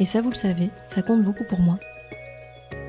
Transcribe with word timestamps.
et 0.00 0.06
ça 0.06 0.22
vous 0.22 0.30
le 0.30 0.34
savez, 0.34 0.70
ça 0.88 1.02
compte 1.02 1.22
beaucoup 1.22 1.44
pour 1.44 1.60
moi. 1.60 1.78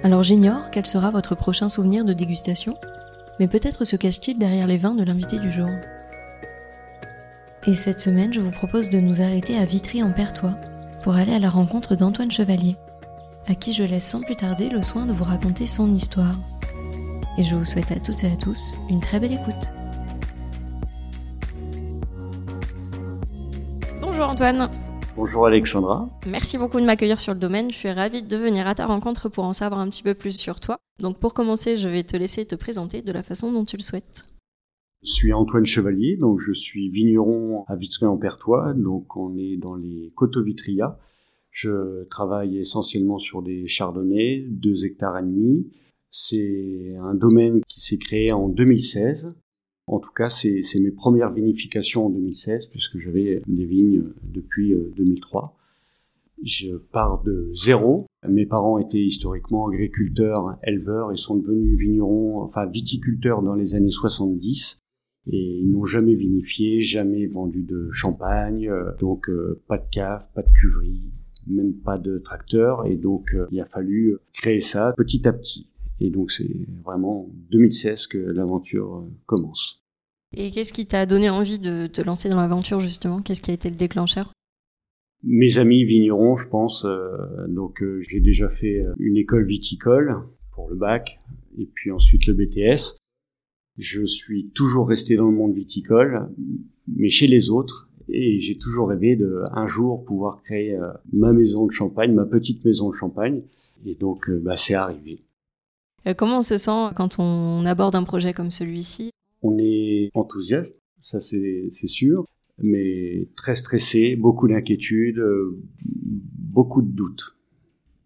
Alors 0.02 0.24
j'ignore 0.24 0.72
quel 0.72 0.88
sera 0.88 1.12
votre 1.12 1.36
prochain 1.36 1.70
souvenir 1.70 2.06
de 2.06 2.14
dégustation, 2.14 2.78
mais 3.40 3.48
peut-être 3.48 3.84
se 3.84 3.96
cache-t-il 3.96 4.40
derrière 4.40 4.66
les 4.66 4.78
vins 4.78 4.96
de 4.96 5.04
l'invité 5.04 5.38
du 5.38 5.52
jour. 5.52 5.70
Et 7.68 7.76
cette 7.76 8.00
semaine, 8.00 8.34
je 8.34 8.40
vous 8.40 8.50
propose 8.50 8.90
de 8.90 9.00
nous 9.00 9.22
arrêter 9.22 9.58
à 9.58 9.66
Vitry 9.66 10.02
en 10.02 10.12
Pertois 10.12 10.58
pour 11.04 11.16
aller 11.16 11.34
à 11.34 11.40
la 11.40 11.50
rencontre 11.50 11.96
d'Antoine 11.96 12.32
Chevalier, 12.32 12.76
à 13.48 13.54
qui 13.54 13.74
je 13.74 13.84
laisse 13.84 14.06
sans 14.06 14.22
plus 14.22 14.36
tarder 14.36 14.70
le 14.70 14.82
soin 14.82 15.06
de 15.06 15.12
vous 15.12 15.24
raconter 15.24 15.68
son 15.68 15.94
histoire. 15.94 16.36
Et 17.38 17.44
je 17.44 17.56
vous 17.56 17.66
souhaite 17.66 17.92
à 17.92 18.00
toutes 18.00 18.24
et 18.24 18.32
à 18.32 18.36
tous 18.36 18.74
une 18.90 19.00
très 19.00 19.20
belle 19.20 19.34
écoute. 19.34 19.74
Bonjour 24.02 24.28
Antoine 24.30 24.70
Bonjour 25.18 25.46
Alexandra. 25.46 26.10
Merci 26.26 26.58
beaucoup 26.58 26.80
de 26.80 26.86
m'accueillir 26.86 27.20
sur 27.20 27.34
le 27.34 27.40
domaine. 27.40 27.70
Je 27.70 27.76
suis 27.76 27.92
ravie 27.92 28.24
de 28.24 28.38
venir 28.38 28.66
à 28.66 28.76
ta 28.76 28.86
rencontre 28.86 29.28
pour 29.28 29.44
en 29.44 29.52
savoir 29.52 29.82
un 29.82 29.90
petit 29.90 30.04
peu 30.04 30.14
plus 30.14 30.38
sur 30.38 30.62
toi. 30.62 30.78
Donc 31.00 31.20
pour 31.20 31.34
commencer, 31.34 31.76
je 31.76 31.90
vais 31.90 32.04
te 32.04 32.16
laisser 32.16 32.46
te 32.46 32.56
présenter 32.56 33.02
de 33.02 33.12
la 33.12 33.22
façon 33.22 33.52
dont 33.52 33.66
tu 33.66 33.76
le 33.76 33.84
souhaites. 33.84 34.26
Je 35.04 35.12
suis 35.12 35.34
Antoine 35.34 35.66
Chevalier, 35.66 36.16
donc 36.16 36.40
je 36.40 36.54
suis 36.54 36.90
vigneron 36.90 37.66
à 37.68 37.76
Vitry-en-Pertois, 37.76 38.74
donc 38.74 39.18
on 39.18 39.36
est 39.36 39.58
dans 39.58 39.76
les 39.76 40.14
Coteaux-Vitria. 40.16 40.98
Je 41.50 42.06
travaille 42.06 42.58
essentiellement 42.58 43.20
sur 43.20 43.42
des 43.42 43.68
chardonnays, 43.68 44.46
2 44.48 44.86
hectares 44.86 45.18
et 45.18 45.24
demi. 45.24 45.68
C'est 46.10 46.96
un 47.02 47.16
domaine 47.16 47.62
qui 47.68 47.82
s'est 47.82 47.98
créé 47.98 48.32
en 48.32 48.48
2016 48.48 49.36
en 49.92 50.00
tout 50.00 50.12
cas, 50.12 50.30
c'est 50.30 50.62
mes 50.80 50.92
premières 50.92 51.34
vinifications 51.34 52.06
en 52.06 52.10
2016, 52.10 52.68
puisque 52.68 52.98
j'avais 52.98 53.42
des 53.46 53.66
vignes 53.66 54.06
depuis 54.24 54.74
2003. 54.96 55.54
Euh, 55.54 56.42
Je 56.44 56.78
pars 56.78 57.22
de 57.24 57.52
zéro. 57.54 58.06
Mes 58.26 58.46
parents 58.46 58.80
étaient 58.80 59.04
historiquement 59.04 59.68
agriculteurs, 59.68 60.58
éleveurs 60.64 61.12
et 61.12 61.18
sont 61.18 61.36
devenus 61.36 61.78
vignerons, 61.78 62.42
enfin 62.42 62.66
viticulteurs 62.68 63.42
dans 63.42 63.54
les 63.54 63.76
années 63.76 63.92
70. 63.92 64.80
Et 65.28 65.60
ils 65.60 65.70
n'ont 65.70 65.86
jamais 65.86 66.16
vinifié, 66.16 66.82
jamais 66.82 67.28
vendu 67.28 67.62
de 67.62 67.90
champagne, 67.92 68.70
euh, 68.70 68.96
donc 68.98 69.30
euh, 69.30 69.62
pas 69.68 69.78
de 69.78 69.90
cave, 69.92 70.26
pas 70.34 70.42
de 70.42 70.52
cuverie, 70.54 71.12
même 71.48 71.74
pas 71.74 71.98
de 71.98 72.18
tracteur. 72.18 72.86
Et 72.86 72.96
donc 72.96 73.36
il 73.52 73.60
a 73.60 73.66
fallu 73.66 74.16
créer 74.32 74.62
ça 74.62 74.94
petit 74.96 75.28
à 75.28 75.34
petit. 75.34 75.68
Et 76.00 76.10
donc 76.10 76.32
c'est 76.32 76.66
vraiment 76.82 77.30
2016 77.52 78.08
que 78.08 78.18
l'aventure 78.18 79.06
commence. 79.26 79.81
Et 80.36 80.52
qu'est-ce 80.52 80.72
qui 80.72 80.86
t'a 80.86 81.06
donné 81.06 81.30
envie 81.30 81.60
de 81.60 81.88
te 81.88 82.02
lancer 82.02 82.30
dans 82.30 82.40
l'aventure 82.40 82.80
justement? 82.80 83.22
Qu'est-ce 83.22 83.42
qui 83.42 83.52
a 83.52 83.54
été 83.54 83.70
le 83.70 83.76
déclencheur? 83.76 84.32
Mes 85.24 85.58
amis 85.58 85.84
vignerons, 85.84 86.38
je 86.38 86.48
pense. 86.48 86.86
Euh, 86.86 87.48
donc 87.48 87.84
euh, 87.84 88.02
j'ai 88.02 88.22
déjà 88.22 88.48
fait 88.48 88.80
euh, 88.80 88.94
une 88.98 89.18
école 89.18 89.46
viticole 89.46 90.16
pour 90.52 90.70
le 90.70 90.76
bac 90.76 91.20
et 91.58 91.66
puis 91.66 91.92
ensuite 91.92 92.26
le 92.28 92.34
BTS. 92.34 92.98
Je 93.78 94.06
suis 94.06 94.50
toujours 94.50 94.88
resté 94.88 95.16
dans 95.16 95.30
le 95.30 95.36
monde 95.36 95.54
viticole, 95.54 96.30
mais 96.88 97.10
chez 97.10 97.28
les 97.28 97.50
autres. 97.50 97.90
Et 98.10 98.40
j'ai 98.40 98.58
toujours 98.58 98.90
rêvé 98.90 99.16
de 99.16 99.44
un 99.52 99.68
jour 99.68 100.04
pouvoir 100.04 100.42
créer 100.44 100.78
ma 101.14 101.32
maison 101.32 101.66
de 101.66 101.72
champagne, 101.72 102.14
ma 102.14 102.26
petite 102.26 102.64
maison 102.66 102.90
de 102.90 102.94
champagne. 102.94 103.42
Et 103.86 103.96
donc, 103.96 104.30
bah, 104.30 104.56
c'est 104.56 104.74
arrivé. 104.74 105.22
Comment 106.18 106.40
on 106.40 106.42
se 106.42 106.58
sent 106.58 106.90
quand 106.96 107.18
on 107.20 107.66
aborde 107.66 107.96
un 107.96 108.04
projet 108.04 108.34
comme 108.34 108.52
celui-ci? 108.52 109.12
On 109.42 109.58
est 109.58 110.10
enthousiaste, 110.14 110.80
ça 111.02 111.20
c'est 111.20 111.70
sûr, 111.88 112.26
mais 112.60 113.28
très 113.36 113.56
stressé, 113.56 114.16
beaucoup 114.16 114.48
d'inquiétudes, 114.48 115.20
euh, 115.20 115.60
beaucoup 115.84 116.82
de 116.82 116.92
doutes, 116.92 117.38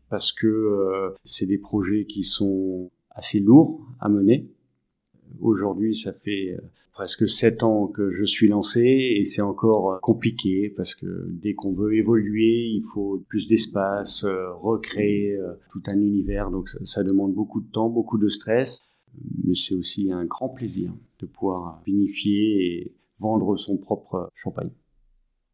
parce 0.09 0.31
que 0.31 0.47
euh, 0.47 1.09
c'est 1.23 1.45
des 1.45 1.57
projets 1.57 2.05
qui 2.05 2.23
sont 2.23 2.89
assez 3.11 3.39
lourds 3.39 3.85
à 3.99 4.09
mener. 4.09 4.49
Aujourd'hui, 5.41 5.97
ça 5.97 6.13
fait 6.13 6.53
euh, 6.53 6.61
presque 6.93 7.27
sept 7.27 7.63
ans 7.63 7.87
que 7.87 8.11
je 8.11 8.23
suis 8.23 8.47
lancé 8.47 8.81
et 8.81 9.25
c'est 9.25 9.41
encore 9.41 9.99
compliqué 9.99 10.73
parce 10.75 10.95
que 10.95 11.27
dès 11.29 11.53
qu'on 11.53 11.73
veut 11.73 11.95
évoluer, 11.95 12.69
il 12.69 12.83
faut 12.93 13.21
plus 13.27 13.47
d'espace, 13.47 14.23
recréer 14.23 15.37
tout 15.71 15.83
un 15.87 15.99
univers. 15.99 16.51
Donc 16.51 16.69
ça 16.85 17.03
demande 17.03 17.33
beaucoup 17.33 17.59
de 17.59 17.69
temps, 17.69 17.89
beaucoup 17.89 18.17
de 18.17 18.29
stress 18.29 18.81
mais 19.43 19.55
c'est 19.55 19.75
aussi 19.75 20.11
un 20.11 20.25
grand 20.25 20.49
plaisir 20.49 20.93
de 21.19 21.25
pouvoir 21.25 21.81
vinifier 21.85 22.65
et 22.65 22.95
vendre 23.19 23.55
son 23.55 23.77
propre 23.77 24.29
champagne. 24.35 24.71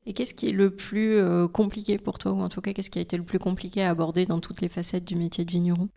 Et 0.06 0.14
qu'est-ce 0.14 0.34
qui 0.34 0.48
est 0.48 0.54
le 0.54 0.76
plus 0.76 1.16
euh, 1.16 1.48
compliqué 1.48 1.98
pour 1.98 2.18
toi, 2.18 2.34
ou 2.34 2.40
en 2.40 2.50
tout 2.50 2.62
cas 2.62 2.74
qu'est-ce 2.74 2.90
qui 2.90 2.98
a 2.98 3.04
été 3.04 3.18
le 3.18 3.24
plus 3.24 3.40
compliqué 3.40 3.84
à 3.84 3.92
aborder 3.92 4.26
dans 4.26 4.40
toutes 4.40 4.62
les 4.62 4.68
facettes 4.68 5.06
du 5.06 5.16
métier 5.16 5.46
de 5.46 5.52
vigneron? 5.52 5.90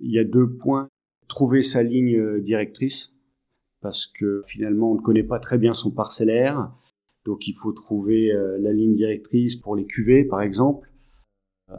Il 0.00 0.10
y 0.10 0.18
a 0.18 0.24
deux 0.24 0.56
points. 0.56 0.88
Trouver 1.28 1.62
sa 1.62 1.82
ligne 1.82 2.16
euh, 2.16 2.40
directrice, 2.40 3.14
parce 3.80 4.06
que 4.06 4.42
finalement 4.46 4.92
on 4.92 4.96
ne 4.96 5.00
connaît 5.00 5.24
pas 5.24 5.40
très 5.40 5.58
bien 5.58 5.72
son 5.72 5.90
parcellaire, 5.90 6.70
donc 7.24 7.48
il 7.48 7.54
faut 7.54 7.72
trouver 7.72 8.30
euh, 8.30 8.58
la 8.60 8.72
ligne 8.72 8.94
directrice 8.94 9.56
pour 9.56 9.74
les 9.74 9.86
cuvées 9.86 10.24
par 10.24 10.42
exemple, 10.42 10.88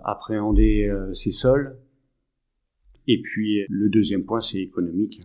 appréhender 0.04 0.92
ses 1.14 1.32
sols, 1.32 1.80
et 3.08 3.22
puis 3.22 3.62
le 3.70 3.90
deuxième 3.90 4.24
point, 4.24 4.42
c'est 4.42 4.60
économique. 4.60 5.22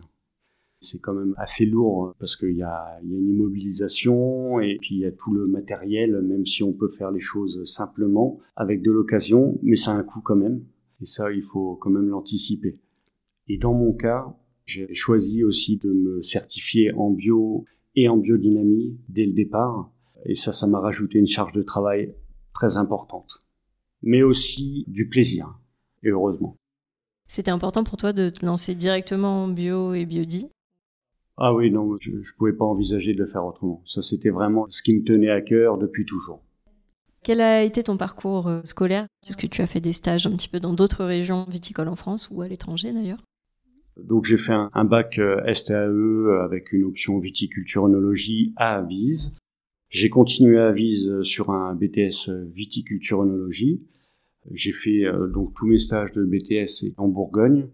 C'est 0.79 0.99
quand 0.99 1.13
même 1.13 1.33
assez 1.37 1.65
lourd 1.65 2.07
hein, 2.07 2.13
parce 2.19 2.35
qu'il 2.35 2.57
y 2.57 2.63
a, 2.63 2.99
y 3.03 3.13
a 3.13 3.17
une 3.17 3.29
immobilisation 3.29 4.59
et 4.59 4.77
puis 4.81 4.95
il 4.95 4.99
y 4.99 5.05
a 5.05 5.11
tout 5.11 5.33
le 5.33 5.47
matériel, 5.47 6.21
même 6.21 6.45
si 6.45 6.61
on 6.63 6.73
peut 6.73 6.89
faire 6.89 7.11
les 7.11 7.21
choses 7.21 7.63
simplement 7.65 8.39
avec 8.55 8.81
de 8.81 8.91
l'occasion, 8.91 9.59
mais 9.63 9.77
ça 9.77 9.91
a 9.91 9.95
un 9.95 10.03
coût 10.03 10.21
quand 10.21 10.35
même. 10.35 10.63
Et 11.01 11.05
ça, 11.05 11.31
il 11.31 11.41
faut 11.41 11.75
quand 11.75 11.89
même 11.89 12.09
l'anticiper. 12.09 12.79
Et 13.47 13.57
dans 13.57 13.73
mon 13.73 13.93
cas, 13.93 14.35
j'ai 14.65 14.93
choisi 14.93 15.43
aussi 15.43 15.77
de 15.77 15.91
me 15.91 16.21
certifier 16.21 16.93
en 16.95 17.11
bio 17.11 17.65
et 17.95 18.07
en 18.07 18.17
biodynamie 18.17 18.97
dès 19.09 19.25
le 19.25 19.33
départ. 19.33 19.91
Et 20.25 20.35
ça, 20.35 20.51
ça 20.51 20.67
m'a 20.67 20.79
rajouté 20.79 21.19
une 21.19 21.27
charge 21.27 21.51
de 21.51 21.61
travail 21.61 22.15
très 22.53 22.77
importante. 22.77 23.45
Mais 24.01 24.23
aussi 24.23 24.85
du 24.87 25.07
plaisir. 25.07 25.59
Et 26.03 26.09
heureusement. 26.09 26.55
C'était 27.33 27.49
important 27.49 27.83
pour 27.83 27.97
toi 27.97 28.13
de 28.13 28.29
te 28.29 28.45
lancer 28.45 28.75
directement 28.75 29.45
en 29.45 29.47
bio 29.47 29.95
et 29.95 30.05
biodi 30.05 30.49
Ah 31.35 31.51
oui, 31.51 31.71
non, 31.71 31.97
je 31.99 32.11
ne 32.11 32.37
pouvais 32.37 32.53
pas 32.53 32.65
envisager 32.65 33.15
de 33.15 33.17
le 33.17 33.25
faire 33.25 33.43
autrement. 33.43 33.81
Ça, 33.87 34.03
c'était 34.03 34.29
vraiment 34.29 34.67
ce 34.69 34.83
qui 34.83 34.93
me 34.93 35.03
tenait 35.03 35.31
à 35.31 35.41
cœur 35.41 35.79
depuis 35.79 36.05
toujours. 36.05 36.43
Quel 37.23 37.41
a 37.41 37.63
été 37.63 37.81
ton 37.81 37.97
parcours 37.97 38.49
euh, 38.49 38.61
scolaire? 38.65 39.07
Est-ce 39.27 39.35
que 39.35 39.47
tu 39.47 39.63
as 39.63 39.65
fait 39.65 39.81
des 39.81 39.93
stages 39.93 40.27
un 40.27 40.31
petit 40.33 40.47
peu 40.47 40.59
dans 40.59 40.73
d'autres 40.73 41.05
régions 41.05 41.47
viticoles 41.49 41.87
en 41.87 41.95
France 41.95 42.29
ou 42.29 42.43
à 42.43 42.47
l'étranger 42.47 42.93
d'ailleurs? 42.93 43.23
Donc 43.97 44.25
j'ai 44.25 44.37
fait 44.37 44.53
un, 44.53 44.85
bac 44.85 45.17
euh, 45.17 45.41
STAE 45.51 46.43
avec 46.43 46.71
une 46.71 46.83
option 46.83 47.17
viticulture-œnologie 47.17 48.53
à 48.57 48.75
Avise. 48.75 49.33
J'ai 49.89 50.11
continué 50.11 50.59
à 50.59 50.67
Avise 50.67 51.23
sur 51.23 51.49
un 51.49 51.73
BTS 51.73 52.29
viticulture-œnologie 52.53 53.81
j'ai 54.51 54.73
fait 54.73 55.05
euh, 55.05 55.27
donc 55.27 55.53
tous 55.53 55.65
mes 55.65 55.77
stages 55.77 56.11
de 56.11 56.23
BTS 56.23 56.93
en 56.97 57.07
Bourgogne, 57.07 57.67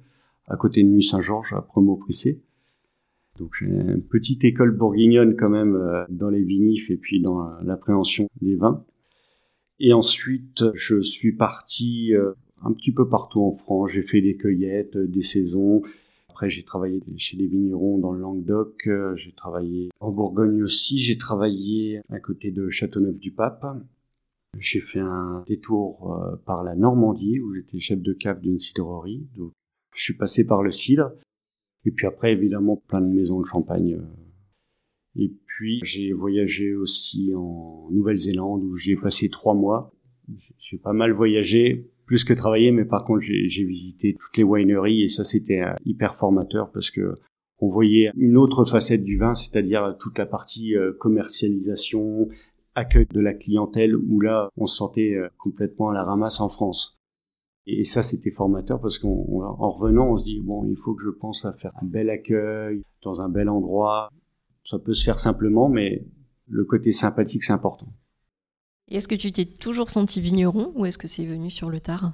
à 0.48 0.56
côté 0.56 0.83
de 0.83 0.89
Nuit-Saint-Georges, 0.89 1.54
à 1.54 1.62
Promot-Prissé. 1.62 2.42
Donc 3.38 3.54
j'ai 3.57 3.68
une 3.68 4.04
petite 4.04 4.44
école 4.44 4.75
bourguignonne 4.75 5.36
quand 5.36 5.50
même 5.50 5.75
euh, 5.75 6.04
dans 6.10 6.30
les 6.30 6.44
vinifs 6.44 6.89
et 6.89 6.98
puis 6.98 7.21
dans 7.21 7.50
l'appréhension 7.62 8.27
des 8.42 8.56
vins. 8.56 8.86
Et 9.80 9.94
ensuite, 9.94 10.66
je 10.74 11.01
suis 11.01 11.31
parti 11.31 12.13
euh, 12.13 12.33
un 12.62 12.74
petit 12.74 12.92
peu 12.92 13.07
partout 13.07 13.42
en 13.42 13.51
France. 13.51 13.92
J'ai 13.92 14.01
fait 14.01 14.21
des 14.21 14.36
cueillettes, 14.36 14.98
des 14.98 15.21
saisons. 15.21 15.81
Après, 16.27 16.50
j'ai 16.50 16.63
travaillé 16.63 17.01
chez 17.18 17.38
des 17.38 17.48
vignerons 17.48 17.98
dans 17.98 18.12
le 18.12 18.19
Languedoc. 18.19 18.89
J'ai 19.16 19.31
travaillé 19.31 19.89
en 20.01 20.12
Bourgogne 20.12 20.62
aussi. 20.63 21.00
J'ai 21.00 21.18
travaillé 21.18 22.01
à 22.10 22.19
côté 22.19 22.51
de 22.51 22.69
Châteauneuf-du-Pape. 22.69 23.66
J'ai 24.57 24.81
fait 24.81 25.00
un 25.00 25.44
détour 25.48 26.13
euh, 26.13 26.36
par 26.46 26.63
la 26.63 26.75
Normandie 26.75 27.40
où 27.40 27.54
j'étais 27.54 27.80
chef 27.80 28.01
de 28.01 28.13
cave 28.13 28.42
d'une 28.42 28.57
cidrerie. 28.57 29.28
Donc, 29.38 29.51
je 29.96 30.01
suis 30.04 30.16
passé 30.16 30.46
par 30.46 30.63
le 30.63 30.72
cidre. 30.72 31.12
Et 31.86 31.92
puis 31.92 32.07
après, 32.07 32.34
évidemment, 32.34 32.75
plein 32.75 33.01
de 33.01 33.13
maisons 33.13 33.40
de 33.40 33.46
champagne. 33.46 33.96
Euh. 33.96 35.22
Et 35.22 35.31
puis, 35.46 35.80
j'ai 35.84 36.13
voyagé 36.13 36.75
aussi 36.75 37.31
en 37.36 37.90
Nouvelle-Zélande 37.92 38.63
où 38.63 38.75
j'ai 38.75 38.96
passé 38.96 39.30
trois 39.30 39.54
mois. 39.54 39.94
J'ai 40.57 40.78
pas 40.78 40.94
mal 40.94 41.12
voyagé, 41.12 41.90
plus 42.06 42.24
que 42.24 42.34
travaillé, 42.34 42.72
mais 42.72 42.86
par 42.86 43.04
contre, 43.04 43.22
j'ai 43.22 43.63
visité 43.63 44.16
toutes 44.19 44.38
les 44.38 44.44
wineries 44.44 45.04
et 45.04 45.10
ça, 45.10 45.24
c'était 45.24 45.62
euh, 45.62 45.74
hyper 45.86 46.16
formateur 46.16 46.72
parce 46.72 46.92
que 46.92 47.16
on 47.62 47.68
voyait 47.68 48.12
une 48.16 48.38
autre 48.38 48.63
facette 48.63 49.04
du 49.04 49.18
vin, 49.18 49.34
c'est-à-dire 49.34 49.98
toute 50.00 50.18
la 50.18 50.25
partie 50.25 50.75
commercialisation, 50.98 52.30
accueil 52.80 53.06
de 53.06 53.20
la 53.20 53.34
clientèle 53.34 53.96
où 53.96 54.20
là, 54.20 54.50
on 54.58 54.66
se 54.66 54.78
sentait 54.78 55.14
euh, 55.14 55.30
complètement 55.38 55.90
à 55.90 55.94
la 55.94 56.04
ramasse 56.04 56.40
en 56.40 56.50
France. 56.50 56.98
Et 57.66 57.84
ça, 57.84 58.02
c'était 58.02 58.31
formateur 58.31 58.81
parce 58.81 58.98
qu'en 58.98 59.12
revenant, 59.12 60.14
on 60.14 60.18
se 60.18 60.24
dit, 60.24 60.40
bon, 60.40 60.66
il 60.66 60.76
faut 60.76 60.96
que 60.96 61.04
je 61.04 61.10
pense 61.10 61.46
à 61.46 61.54
faire 61.54 61.72
un 61.81 61.86
bel 61.86 62.10
accueil 62.10 62.81
dans 63.04 63.22
un 63.22 63.30
bel 63.30 63.48
endroit. 63.48 64.10
Ça 64.64 64.80
peut 64.80 64.94
se 64.94 65.04
faire 65.04 65.20
simplement, 65.20 65.70
mais 65.70 66.04
le 66.48 66.66
côté 66.66 66.92
sympathique, 66.92 67.44
c'est 67.44 67.54
important. 67.54 67.88
Et 68.88 68.96
est-ce 68.96 69.08
que 69.08 69.16
tu 69.16 69.31
t'es 69.31 69.46
toujours 69.46 69.92
senti 69.92 70.20
vigneron 70.20 70.72
ou 70.76 70.86
est-ce 70.86 70.98
que 70.98 71.08
c'est 71.08 71.26
venu 71.26 71.52
sur 71.52 71.70
le 71.70 71.80
tard? 71.80 72.14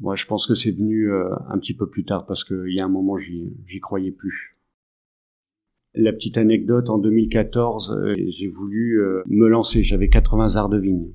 Moi, 0.00 0.16
je 0.16 0.26
pense 0.26 0.46
que 0.46 0.54
c'est 0.54 0.72
venu 0.72 1.12
euh, 1.12 1.28
un 1.48 1.58
petit 1.58 1.74
peu 1.74 1.88
plus 1.88 2.04
tard 2.04 2.24
parce 2.26 2.44
qu'il 2.44 2.72
y 2.72 2.80
a 2.80 2.84
un 2.84 2.88
moment, 2.88 3.16
j'y 3.16 3.80
croyais 3.80 4.10
plus. 4.10 4.53
La 5.96 6.12
petite 6.12 6.38
anecdote, 6.38 6.90
en 6.90 6.98
2014, 6.98 7.92
euh, 7.92 8.14
j'ai 8.26 8.48
voulu 8.48 9.00
euh, 9.00 9.22
me 9.26 9.46
lancer. 9.46 9.84
J'avais 9.84 10.08
80 10.08 10.56
arts 10.56 10.68
de 10.68 10.80
vigne. 10.80 11.12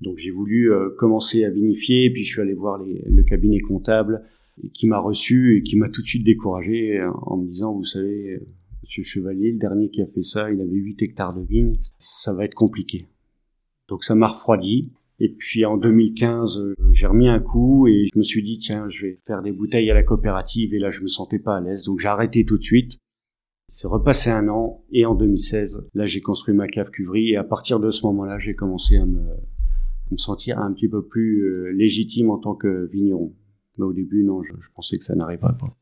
Donc 0.00 0.18
j'ai 0.18 0.32
voulu 0.32 0.72
euh, 0.72 0.90
commencer 0.98 1.44
à 1.44 1.50
vinifier, 1.50 2.10
puis 2.10 2.24
je 2.24 2.32
suis 2.32 2.40
allé 2.40 2.54
voir 2.54 2.82
le 2.82 3.22
cabinet 3.22 3.60
comptable 3.60 4.24
qui 4.72 4.88
m'a 4.88 4.98
reçu 4.98 5.56
et 5.56 5.62
qui 5.62 5.76
m'a 5.76 5.88
tout 5.88 6.02
de 6.02 6.06
suite 6.06 6.24
découragé 6.24 7.00
en 7.22 7.36
me 7.36 7.46
disant, 7.46 7.72
vous 7.72 7.84
savez, 7.84 8.40
Monsieur 8.82 9.02
Chevalier, 9.02 9.52
le 9.52 9.58
dernier 9.58 9.88
qui 9.88 10.02
a 10.02 10.06
fait 10.06 10.22
ça, 10.22 10.50
il 10.50 10.60
avait 10.60 10.70
8 10.70 11.02
hectares 11.02 11.34
de 11.34 11.44
vigne, 11.44 11.74
ça 11.98 12.32
va 12.32 12.44
être 12.44 12.54
compliqué. 12.54 13.06
Donc 13.88 14.04
ça 14.04 14.14
m'a 14.14 14.28
refroidi. 14.28 14.90
Et 15.20 15.28
puis 15.28 15.64
en 15.64 15.76
2015, 15.76 16.74
j'ai 16.90 17.06
remis 17.06 17.28
un 17.28 17.38
coup 17.38 17.86
et 17.86 18.08
je 18.12 18.18
me 18.18 18.24
suis 18.24 18.42
dit, 18.42 18.58
tiens, 18.58 18.86
je 18.90 19.06
vais 19.06 19.18
faire 19.24 19.42
des 19.42 19.52
bouteilles 19.52 19.90
à 19.90 19.94
la 19.94 20.02
coopérative. 20.02 20.74
Et 20.74 20.78
là, 20.80 20.90
je 20.90 21.02
me 21.02 21.08
sentais 21.08 21.38
pas 21.38 21.56
à 21.56 21.60
l'aise. 21.60 21.84
Donc 21.84 22.00
j'ai 22.00 22.08
arrêté 22.08 22.44
tout 22.44 22.58
de 22.58 22.62
suite. 22.62 22.98
C'est 23.68 23.88
repassé 23.88 24.30
un 24.30 24.48
an 24.48 24.84
et 24.90 25.06
en 25.06 25.14
2016, 25.14 25.88
là 25.94 26.06
j'ai 26.06 26.20
construit 26.20 26.54
ma 26.54 26.66
cave 26.66 26.90
cuverie 26.90 27.30
et 27.30 27.36
à 27.36 27.44
partir 27.44 27.80
de 27.80 27.90
ce 27.90 28.04
moment-là, 28.06 28.38
j'ai 28.38 28.54
commencé 28.54 28.96
à 28.96 29.06
me, 29.06 29.22
me, 30.10 30.16
sentir 30.16 30.58
un 30.58 30.72
petit 30.72 30.88
peu 30.88 31.04
plus 31.04 31.44
euh, 31.44 31.72
légitime 31.72 32.30
en 32.30 32.38
tant 32.38 32.54
que 32.54 32.88
vigneron. 32.92 33.34
Mais 33.78 33.84
au 33.84 33.92
début, 33.92 34.22
non, 34.22 34.42
je, 34.42 34.52
pensais 34.74 34.98
que 34.98 35.04
ça 35.04 35.14
n'arriverait 35.14 35.56
pas. 35.58 35.76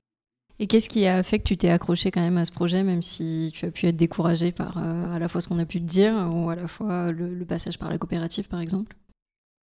Et 0.58 0.66
qu'est-ce 0.66 0.88
qui 0.88 1.06
a 1.06 1.22
fait 1.22 1.40
que 1.40 1.44
tu 1.44 1.56
t'es 1.56 1.68
accroché 1.68 2.10
quand 2.10 2.20
même 2.20 2.38
à 2.38 2.44
ce 2.44 2.52
projet, 2.52 2.84
même 2.84 3.02
si 3.02 3.50
tu 3.52 3.66
as 3.66 3.70
pu 3.70 3.86
être 3.86 3.96
découragé 3.96 4.52
par 4.52 4.78
euh, 4.78 5.12
à 5.12 5.18
la 5.18 5.28
fois 5.28 5.40
ce 5.40 5.48
qu'on 5.48 5.58
a 5.58 5.66
pu 5.66 5.80
te 5.80 5.86
dire 5.86 6.14
ou 6.32 6.48
à 6.48 6.54
la 6.54 6.68
fois 6.68 7.10
le 7.10 7.44
passage 7.44 7.78
par 7.78 7.90
la 7.90 7.98
coopérative, 7.98 8.48
par 8.48 8.60
exemple? 8.60 8.96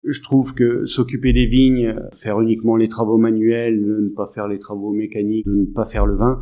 Je 0.03 0.21
trouve 0.21 0.53
que 0.53 0.85
s'occuper 0.85 1.33
des 1.33 1.45
vignes, 1.45 1.95
faire 2.13 2.39
uniquement 2.39 2.77
les 2.77 2.87
travaux 2.87 3.17
manuels, 3.17 3.81
ne 3.81 4.09
pas 4.09 4.27
faire 4.27 4.47
les 4.47 4.59
travaux 4.59 4.93
mécaniques, 4.93 5.45
ne 5.45 5.65
pas 5.65 5.85
faire 5.85 6.05
le 6.05 6.15
vin, 6.15 6.39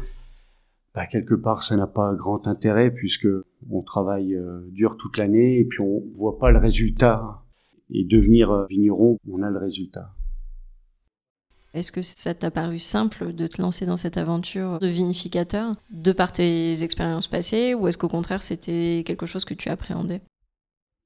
bah, 0.97 1.05
quelque 1.05 1.35
part 1.35 1.61
ça 1.61 1.75
n'a 1.75 1.85
pas 1.85 2.15
grand 2.15 2.47
intérêt 2.47 2.89
puisque 2.89 3.27
on 3.69 3.83
travaille 3.83 4.33
euh, 4.33 4.61
dur 4.71 4.97
toute 4.97 5.17
l'année 5.17 5.59
et 5.59 5.65
puis 5.65 5.81
on 5.81 6.01
voit 6.15 6.39
pas 6.39 6.49
le 6.49 6.57
résultat. 6.57 7.44
Et 7.91 8.03
devenir 8.03 8.49
euh, 8.49 8.65
vigneron, 8.67 9.19
on 9.31 9.44
a 9.44 9.51
le 9.51 9.59
résultat. 9.59 10.15
Est-ce 11.75 11.91
que 11.91 12.01
ça 12.01 12.33
t'a 12.33 12.49
paru 12.49 12.79
simple 12.79 13.31
de 13.31 13.45
te 13.45 13.61
lancer 13.61 13.85
dans 13.85 13.95
cette 13.95 14.17
aventure 14.17 14.79
de 14.79 14.88
vinificateur 14.88 15.73
de 15.91 16.11
par 16.11 16.31
tes 16.31 16.83
expériences 16.83 17.27
passées 17.27 17.75
ou 17.75 17.88
est-ce 17.88 17.99
qu'au 17.99 18.09
contraire 18.09 18.41
c'était 18.41 19.03
quelque 19.05 19.27
chose 19.27 19.45
que 19.45 19.53
tu 19.53 19.69
appréhendais? 19.69 20.23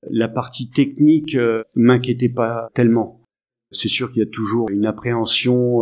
La 0.09 0.29
partie 0.29 0.69
technique 0.69 1.35
euh, 1.35 1.63
m'inquiétait 1.75 2.29
pas 2.29 2.69
tellement. 2.73 3.25
C'est 3.71 3.89
sûr 3.89 4.09
qu'il 4.13 4.23
y 4.23 4.25
a 4.25 4.29
toujours 4.29 4.69
une 4.69 4.85
appréhension 4.85 5.81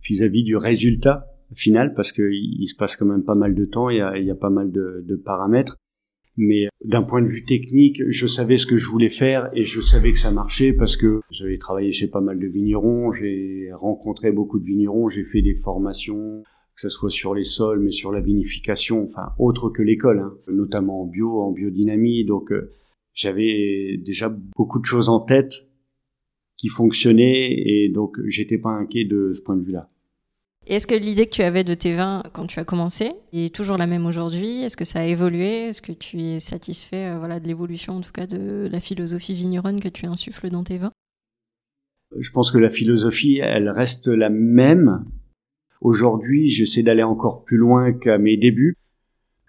vis 0.00 0.22
à 0.22 0.28
-vis 0.28 0.44
du 0.44 0.56
résultat 0.56 1.31
final 1.54 1.94
parce 1.94 2.12
qu'il 2.12 2.68
se 2.68 2.74
passe 2.76 2.96
quand 2.96 3.06
même 3.06 3.24
pas 3.24 3.34
mal 3.34 3.54
de 3.54 3.64
temps, 3.64 3.90
il 3.90 3.98
y 3.98 4.00
a, 4.00 4.16
il 4.18 4.24
y 4.24 4.30
a 4.30 4.34
pas 4.34 4.50
mal 4.50 4.70
de, 4.70 5.04
de 5.06 5.16
paramètres. 5.16 5.76
Mais 6.36 6.68
d'un 6.82 7.02
point 7.02 7.20
de 7.20 7.28
vue 7.28 7.44
technique, 7.44 8.02
je 8.08 8.26
savais 8.26 8.56
ce 8.56 8.66
que 8.66 8.76
je 8.76 8.88
voulais 8.88 9.10
faire 9.10 9.50
et 9.54 9.64
je 9.64 9.82
savais 9.82 10.12
que 10.12 10.18
ça 10.18 10.30
marchait 10.30 10.72
parce 10.72 10.96
que 10.96 11.20
j'avais 11.30 11.58
travaillé 11.58 11.92
chez 11.92 12.06
pas 12.06 12.22
mal 12.22 12.38
de 12.38 12.46
vignerons, 12.46 13.12
j'ai 13.12 13.68
rencontré 13.74 14.32
beaucoup 14.32 14.58
de 14.58 14.64
vignerons, 14.64 15.10
j'ai 15.10 15.24
fait 15.24 15.42
des 15.42 15.54
formations, 15.54 16.42
que 16.74 16.80
ce 16.80 16.88
soit 16.88 17.10
sur 17.10 17.34
les 17.34 17.44
sols, 17.44 17.80
mais 17.80 17.90
sur 17.90 18.12
la 18.12 18.20
vinification, 18.20 19.04
enfin 19.04 19.34
autre 19.38 19.68
que 19.68 19.82
l'école, 19.82 20.20
hein, 20.20 20.32
notamment 20.50 21.02
en 21.02 21.06
bio, 21.06 21.40
en 21.42 21.52
biodynamie. 21.52 22.24
Donc 22.24 22.50
euh, 22.50 22.72
j'avais 23.12 24.00
déjà 24.02 24.34
beaucoup 24.56 24.78
de 24.78 24.86
choses 24.86 25.10
en 25.10 25.20
tête 25.20 25.52
qui 26.56 26.68
fonctionnaient 26.68 27.52
et 27.52 27.90
donc 27.90 28.16
j'étais 28.26 28.58
pas 28.58 28.70
inquiet 28.70 29.04
de 29.04 29.32
ce 29.34 29.42
point 29.42 29.56
de 29.56 29.64
vue-là. 29.64 29.91
Est-ce 30.68 30.86
que 30.86 30.94
l'idée 30.94 31.26
que 31.26 31.34
tu 31.34 31.42
avais 31.42 31.64
de 31.64 31.74
tes 31.74 31.92
vins 31.92 32.22
quand 32.32 32.46
tu 32.46 32.60
as 32.60 32.64
commencé 32.64 33.12
est 33.32 33.52
toujours 33.52 33.76
la 33.76 33.88
même 33.88 34.06
aujourd'hui? 34.06 34.62
Est-ce 34.62 34.76
que 34.76 34.84
ça 34.84 35.00
a 35.00 35.04
évolué? 35.04 35.68
Est-ce 35.68 35.82
que 35.82 35.90
tu 35.90 36.20
es 36.20 36.38
satisfait 36.38 37.10
euh, 37.10 37.18
voilà, 37.18 37.40
de 37.40 37.48
l'évolution, 37.48 37.94
en 37.94 38.00
tout 38.00 38.12
cas 38.12 38.28
de 38.28 38.68
la 38.70 38.78
philosophie 38.78 39.34
vigneronne 39.34 39.80
que 39.80 39.88
tu 39.88 40.06
insuffles 40.06 40.50
dans 40.50 40.62
tes 40.62 40.78
vins? 40.78 40.92
Je 42.16 42.30
pense 42.30 42.52
que 42.52 42.58
la 42.58 42.70
philosophie, 42.70 43.38
elle 43.38 43.70
reste 43.70 44.06
la 44.06 44.30
même. 44.30 45.02
Aujourd'hui, 45.80 46.48
j'essaie 46.48 46.84
d'aller 46.84 47.02
encore 47.02 47.42
plus 47.42 47.56
loin 47.56 47.92
qu'à 47.92 48.18
mes 48.18 48.36
débuts. 48.36 48.76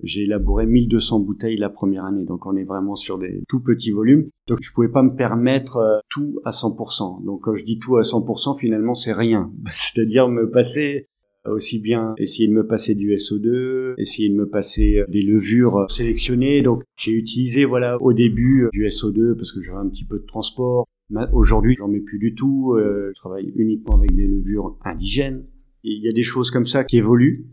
J'ai 0.03 0.23
élaboré 0.23 0.65
1200 0.65 1.21
bouteilles 1.21 1.55
la 1.55 1.69
première 1.69 2.03
année, 2.03 2.25
donc 2.25 2.45
on 2.45 2.57
est 2.57 2.65
vraiment 2.65 2.95
sur 2.95 3.17
des 3.17 3.41
tout 3.47 3.61
petits 3.61 3.91
volumes. 3.91 4.27
Donc 4.47 4.59
je 4.61 4.73
pouvais 4.73 4.89
pas 4.89 5.01
me 5.01 5.15
permettre 5.15 5.77
euh, 5.77 5.99
tout 6.09 6.41
à 6.43 6.49
100%. 6.49 7.23
Donc 7.23 7.41
quand 7.43 7.55
je 7.55 7.63
dis 7.63 7.79
tout 7.79 7.95
à 7.95 8.01
100%, 8.01 8.59
finalement 8.59 8.95
c'est 8.95 9.13
rien. 9.13 9.51
C'est-à-dire 9.71 10.27
me 10.27 10.49
passer 10.49 11.07
aussi 11.45 11.79
bien 11.79 12.15
essayer 12.17 12.47
de 12.47 12.53
me 12.53 12.65
passer 12.65 12.95
du 12.95 13.13
SO2, 13.15 13.95
essayer 13.97 14.29
de 14.29 14.35
me 14.35 14.47
passer 14.47 14.97
euh, 14.97 15.05
des 15.07 15.21
levures 15.21 15.89
sélectionnées. 15.89 16.61
Donc 16.61 16.83
j'ai 16.97 17.13
utilisé 17.13 17.63
voilà 17.63 18.01
au 18.01 18.11
début 18.11 18.65
euh, 18.65 18.69
du 18.73 18.85
SO2 18.87 19.35
parce 19.35 19.53
que 19.53 19.61
j'avais 19.61 19.77
un 19.77 19.87
petit 19.87 20.05
peu 20.05 20.19
de 20.19 20.25
transport. 20.25 20.85
Aujourd'hui, 21.31 21.75
j'en 21.77 21.87
mets 21.87 21.99
plus 21.99 22.17
du 22.17 22.33
tout. 22.33 22.75
je 22.75 23.13
travaille 23.13 23.51
uniquement 23.55 23.97
avec 23.97 24.15
des 24.15 24.25
levures 24.25 24.77
indigènes. 24.83 25.45
Il 25.83 26.03
y 26.03 26.09
a 26.09 26.11
des 26.11 26.23
choses 26.23 26.49
comme 26.49 26.65
ça 26.65 26.83
qui 26.83 26.97
évoluent. 26.97 27.45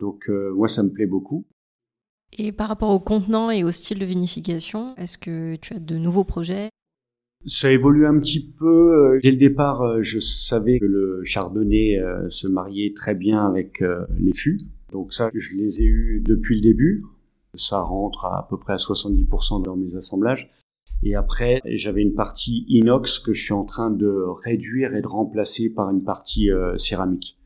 Donc 0.00 0.28
moi, 0.56 0.66
ça 0.66 0.82
me 0.82 0.90
plaît 0.90 1.06
beaucoup. 1.06 1.46
Et 2.36 2.50
par 2.50 2.68
rapport 2.68 2.90
au 2.90 2.98
contenant 2.98 3.50
et 3.50 3.62
au 3.62 3.70
style 3.70 3.98
de 3.98 4.04
vinification, 4.04 4.96
est-ce 4.96 5.18
que 5.18 5.54
tu 5.56 5.74
as 5.74 5.78
de 5.78 5.96
nouveaux 5.96 6.24
projets? 6.24 6.68
Ça 7.46 7.70
évolue 7.70 8.06
un 8.06 8.18
petit 8.18 8.40
peu. 8.40 9.20
Dès 9.22 9.30
le 9.30 9.36
départ, 9.36 9.82
euh, 9.82 10.02
je 10.02 10.18
savais 10.18 10.80
que 10.80 10.86
le 10.86 11.22
chardonnay 11.24 11.98
euh, 11.98 12.28
se 12.30 12.48
mariait 12.48 12.92
très 12.96 13.14
bien 13.14 13.46
avec 13.46 13.82
euh, 13.82 14.06
les 14.18 14.32
fûts. 14.32 14.62
Donc 14.92 15.12
ça, 15.12 15.30
je 15.34 15.56
les 15.56 15.82
ai 15.82 15.84
eus 15.84 16.22
depuis 16.24 16.56
le 16.56 16.62
début. 16.62 17.04
Ça 17.54 17.80
rentre 17.80 18.24
à, 18.24 18.48
peu 18.48 18.58
près 18.58 18.72
à 18.72 18.76
70% 18.76 19.62
dans 19.62 19.76
mes 19.76 19.94
assemblages. 19.94 20.50
Et 21.02 21.14
après, 21.14 21.60
j'avais 21.66 22.02
une 22.02 22.14
partie 22.14 22.64
inox 22.68 23.18
que 23.18 23.32
je 23.32 23.44
suis 23.44 23.52
en 23.52 23.64
train 23.64 23.90
de 23.90 24.24
réduire 24.44 24.94
et 24.96 25.02
de 25.02 25.06
remplacer 25.06 25.68
par 25.68 25.90
une 25.90 26.02
partie 26.02 26.48
céramique 26.78 27.36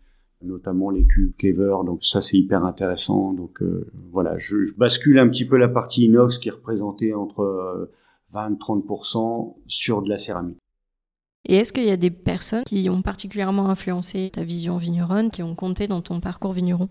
notamment 0.43 0.91
les 0.91 1.05
cubes 1.07 1.35
Clever. 1.37 1.77
Donc 1.85 2.05
ça, 2.05 2.21
c'est 2.21 2.37
hyper 2.37 2.65
intéressant. 2.65 3.33
Donc 3.33 3.63
euh, 3.63 3.91
voilà, 4.13 4.37
je, 4.39 4.57
bascule 4.77 5.19
un 5.19 5.29
petit 5.29 5.45
peu 5.45 5.57
la 5.57 5.69
partie 5.69 6.05
inox 6.05 6.39
qui 6.39 6.49
est 6.49 6.53
représentée 6.53 7.15
entre 7.15 7.91
20-30% 8.35 9.49
euh, 9.49 9.61
sur 9.67 10.03
de 10.03 10.09
la 10.09 10.19
céramique. 10.19 10.59
Et 11.47 11.57
est-ce 11.57 11.73
qu'il 11.73 11.85
y 11.85 11.91
a 11.91 11.97
des 11.97 12.11
personnes 12.11 12.65
qui 12.65 12.91
ont 12.91 13.01
particulièrement 13.01 13.71
influencé 13.71 14.31
ta 14.31 14.43
vision 14.43 14.77
vigneronne, 14.77 15.31
qui 15.31 15.43
ont 15.43 15.55
compté 15.55 15.87
dans 15.87 16.03
ton 16.03 16.21
parcours 16.21 16.53
vigneron? 16.53 16.89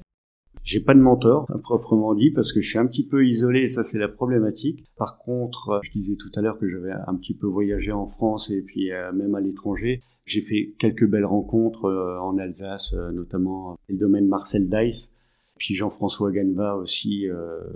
J'ai 0.67 0.81
pas 0.81 0.93
de 0.93 0.99
mentor, 0.99 1.47
proprement 1.63 2.13
dit, 2.13 2.29
parce 2.31 2.51
que 2.51 2.59
je 2.59 2.67
suis 2.67 2.77
un 2.77 2.87
petit 2.87 3.05
peu 3.05 3.25
isolé, 3.25 3.67
ça 3.67 3.83
c'est 3.83 3.97
la 3.97 4.09
problématique. 4.09 4.83
Par 4.97 5.17
contre, 5.17 5.79
je 5.81 5.91
disais 5.91 6.17
tout 6.17 6.29
à 6.35 6.41
l'heure 6.41 6.59
que 6.59 6.67
j'avais 6.67 6.91
un 6.91 7.15
petit 7.15 7.33
peu 7.33 7.47
voyagé 7.47 7.93
en 7.93 8.05
France 8.05 8.49
et 8.49 8.61
puis 8.61 8.91
euh, 8.91 9.13
même 9.13 9.33
à 9.33 9.39
l'étranger. 9.39 10.01
J'ai 10.25 10.41
fait 10.41 10.73
quelques 10.77 11.07
belles 11.07 11.25
rencontres 11.25 11.85
euh, 11.85 12.19
en 12.19 12.37
Alsace, 12.37 12.93
euh, 12.93 13.13
notamment 13.13 13.77
le 13.87 13.95
domaine 13.95 14.27
Marcel 14.27 14.67
Dice, 14.67 15.13
puis 15.57 15.73
Jean-François 15.73 16.33
Ganva 16.33 16.75
aussi 16.75 17.27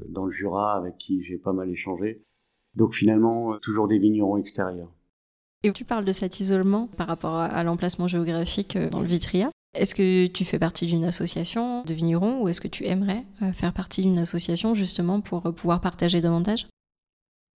dans 0.10 0.26
le 0.26 0.32
Jura, 0.32 0.76
avec 0.76 0.98
qui 0.98 1.24
j'ai 1.24 1.38
pas 1.38 1.54
mal 1.54 1.70
échangé. 1.70 2.22
Donc 2.76 2.94
finalement, 2.94 3.58
toujours 3.60 3.88
des 3.88 4.00
vignerons 4.00 4.38
extérieurs. 4.38 4.92
Et 5.64 5.72
tu 5.72 5.86
parles 5.86 6.06
de 6.06 6.12
cet 6.12 6.40
isolement 6.40 6.88
par 6.98 7.08
rapport 7.08 7.36
à 7.36 7.64
l'emplacement 7.64 8.08
géographique 8.08 8.76
euh, 8.76 8.90
dans 8.90 9.00
le 9.00 9.06
Vitria. 9.06 9.52
Est-ce 9.74 9.96
que 9.96 10.28
tu 10.28 10.44
fais 10.44 10.60
partie 10.60 10.86
d'une 10.86 11.06
association 11.06 11.84
de 11.84 11.94
vignerons 11.94 12.44
ou 12.44 12.50
est-ce 12.50 12.60
que 12.60 12.68
tu 12.68 12.86
aimerais 12.86 13.24
euh, 13.42 13.54
faire 13.54 13.74
partie 13.74 14.02
d'une 14.02 14.18
association 14.18 14.76
justement 14.76 15.22
pour 15.22 15.46
euh, 15.46 15.52
pouvoir 15.54 15.80
partager 15.80 16.20
davantage? 16.20 16.68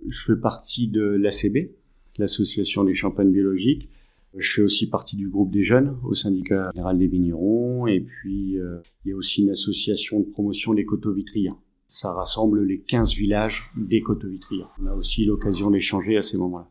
Je 0.08 0.22
fais 0.22 0.40
partie 0.40 0.88
de 0.88 1.02
l'ACB, 1.02 1.72
l'association 2.18 2.86
des 2.86 2.96
champagnes 2.96 3.32
biologiques. 3.32 3.90
Je 4.38 4.50
fais 4.50 4.62
aussi 4.62 4.90
partie 4.90 5.18
du 5.18 5.28
groupe 5.28 5.52
des 5.52 5.64
jeunes 5.64 5.98
au 6.04 6.14
syndicat 6.14 6.70
général 6.74 7.00
des 7.00 7.08
vignerons 7.08 7.88
et 7.88 8.02
puis 8.02 8.56
il 8.56 9.10
y 9.10 9.14
a 9.14 9.16
aussi 9.16 9.44
une 9.44 9.50
association 9.50 10.20
de 10.20 10.26
promotion 10.26 10.74
des 10.74 10.84
coteaux 10.84 11.14
vitriens. 11.14 11.58
Ça 11.88 12.12
rassemble 12.12 12.64
les 12.64 12.82
15 12.82 13.14
villages 13.14 13.72
des 13.78 14.02
coteaux 14.02 14.28
vitriens. 14.28 14.68
On 14.82 14.88
a 14.88 14.94
aussi 14.94 15.24
l'occasion 15.24 15.72
d'échanger 15.72 16.18
à 16.18 16.22
ces 16.22 16.38
moments-là. 16.38 16.70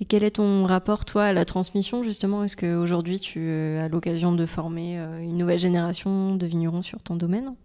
Et 0.00 0.04
quel 0.04 0.22
est 0.22 0.36
ton 0.36 0.64
rapport, 0.64 1.04
toi, 1.04 1.24
à 1.24 1.32
la 1.32 1.44
transmission, 1.44 2.04
justement? 2.04 2.44
Est-ce 2.44 2.56
qu'aujourd'hui, 2.56 3.18
tu 3.18 3.50
as 3.50 3.88
l'occasion 3.88 4.32
de 4.32 4.46
former 4.46 5.00
euh, 5.00 5.18
une 5.18 5.36
nouvelle 5.36 5.58
génération 5.58 6.36
de 6.36 6.46
vignerons 6.46 6.82
sur 6.82 7.02
ton 7.02 7.16
domaine? 7.16 7.56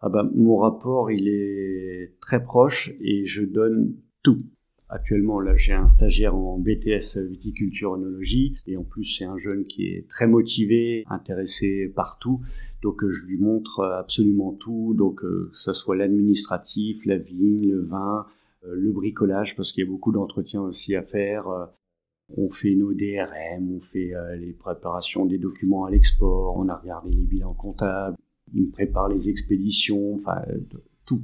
Ah 0.00 0.08
bah, 0.08 0.24
Mon 0.34 0.58
rapport, 0.58 1.10
il 1.10 1.26
est 1.26 2.14
très 2.20 2.42
proche 2.42 2.92
et 3.00 3.24
je 3.24 3.42
donne 3.42 3.94
tout. 4.22 4.38
Actuellement, 4.88 5.40
là, 5.40 5.56
j'ai 5.56 5.72
un 5.72 5.88
stagiaire 5.88 6.36
en 6.36 6.60
BTS 6.60 7.18
viticulture 7.28 7.92
onologie 7.92 8.56
et 8.68 8.76
en 8.76 8.84
plus, 8.84 9.04
c'est 9.04 9.24
un 9.24 9.36
jeune 9.36 9.66
qui 9.66 9.88
est 9.88 10.08
très 10.08 10.28
motivé, 10.28 11.02
intéressé 11.08 11.92
par 11.92 12.18
tout. 12.20 12.40
Donc, 12.82 13.02
euh, 13.02 13.10
je 13.10 13.26
lui 13.26 13.38
montre 13.38 13.82
absolument 13.82 14.52
tout. 14.52 14.94
Donc, 14.96 15.24
euh, 15.24 15.50
que 15.52 15.58
ce 15.58 15.72
soit 15.72 15.96
l'administratif, 15.96 17.04
la 17.04 17.18
vigne, 17.18 17.68
le 17.68 17.84
vin, 17.84 18.26
euh, 18.26 18.35
le 18.74 18.92
bricolage, 18.92 19.56
parce 19.56 19.72
qu'il 19.72 19.84
y 19.84 19.86
a 19.86 19.90
beaucoup 19.90 20.12
d'entretiens 20.12 20.62
aussi 20.62 20.94
à 20.94 21.02
faire. 21.02 21.48
Euh, 21.48 21.66
on 22.36 22.48
fait 22.48 22.74
nos 22.74 22.92
DRM, 22.92 23.72
on 23.72 23.80
fait 23.80 24.14
euh, 24.14 24.36
les 24.36 24.52
préparations 24.52 25.26
des 25.26 25.38
documents 25.38 25.84
à 25.84 25.90
l'export, 25.90 26.56
on 26.56 26.68
a 26.68 26.76
regardé 26.76 27.10
les 27.10 27.22
bilans 27.22 27.54
comptables, 27.54 28.16
il 28.52 28.64
me 28.64 28.70
prépare 28.70 29.08
les 29.08 29.28
expéditions, 29.28 30.14
enfin 30.14 30.42
tout. 31.04 31.22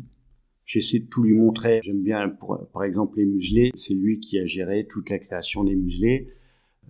J'essaie 0.65 1.01
de 1.01 1.07
tout 1.07 1.25
lui 1.25 1.35
montrer. 1.35 1.81
J'aime 1.83 2.03
bien, 2.03 2.29
par 2.73 2.85
exemple, 2.85 3.19
les 3.19 3.27
muselés. 3.27 3.73
C'est 3.75 3.95
lui 3.95 4.21
qui 4.21 4.39
a 4.39 4.47
géré 4.47 4.87
toute 4.87 5.11
la 5.11 5.19
création 5.19 5.65
des 5.65 5.75
muselés 5.75 6.29